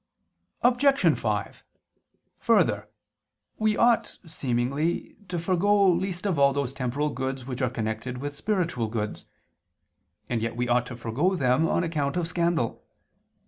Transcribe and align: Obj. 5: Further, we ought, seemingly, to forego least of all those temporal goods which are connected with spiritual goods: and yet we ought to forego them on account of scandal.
Obj. 0.63 0.83
5: 1.15 1.63
Further, 2.39 2.87
we 3.59 3.77
ought, 3.77 4.17
seemingly, 4.25 5.15
to 5.27 5.37
forego 5.37 5.91
least 5.91 6.25
of 6.25 6.39
all 6.39 6.53
those 6.53 6.73
temporal 6.73 7.11
goods 7.11 7.45
which 7.45 7.61
are 7.61 7.69
connected 7.69 8.17
with 8.17 8.35
spiritual 8.35 8.87
goods: 8.87 9.25
and 10.27 10.41
yet 10.41 10.55
we 10.55 10.67
ought 10.67 10.87
to 10.87 10.95
forego 10.97 11.35
them 11.35 11.67
on 11.67 11.83
account 11.83 12.17
of 12.17 12.27
scandal. 12.27 12.83